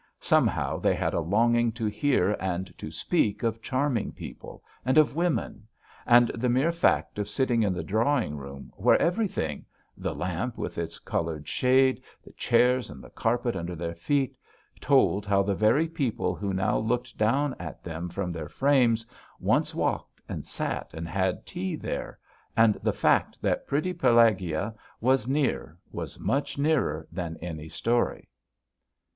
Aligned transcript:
Somehow 0.19 0.79
they 0.79 0.95
had 0.95 1.13
a 1.13 1.19
longing 1.19 1.71
to 1.73 1.85
hear 1.85 2.31
and 2.39 2.75
to 2.79 2.89
speak 2.89 3.43
of 3.43 3.61
charming 3.61 4.13
people, 4.13 4.63
and 4.83 4.97
of 4.97 5.15
women. 5.15 5.67
And 6.07 6.29
the 6.29 6.49
mere 6.49 6.71
fact 6.71 7.19
of 7.19 7.29
sitting 7.29 7.61
in 7.61 7.71
the 7.71 7.83
drawing 7.83 8.35
room 8.35 8.73
where 8.77 8.99
everything 8.99 9.63
the 9.95 10.15
lamp 10.15 10.57
with 10.57 10.79
its 10.79 10.97
coloured 10.97 11.47
shade, 11.47 12.01
the 12.25 12.31
chairs, 12.33 12.89
and 12.89 13.03
the 13.03 13.11
carpet 13.11 13.55
under 13.55 13.75
their 13.75 13.93
feet 13.93 14.35
told 14.79 15.23
how 15.27 15.43
the 15.43 15.53
very 15.53 15.87
people 15.87 16.33
who 16.33 16.51
now 16.51 16.79
looked 16.79 17.15
down 17.15 17.53
at 17.59 17.83
them 17.83 18.09
from 18.09 18.31
their 18.31 18.49
frames 18.49 19.05
once 19.39 19.75
walked, 19.75 20.19
and 20.27 20.47
sat 20.47 20.91
and 20.95 21.07
had 21.07 21.45
tea 21.45 21.75
there, 21.75 22.17
and 22.57 22.73
the 22.81 22.91
fact 22.91 23.39
that 23.39 23.67
pretty 23.67 23.93
Pelagueya 23.93 24.73
was 24.99 25.27
near 25.27 25.77
was 25.91 26.19
much 26.19 26.59
better 26.59 27.07
than 27.11 27.37
any 27.37 27.69
story. 27.69 28.27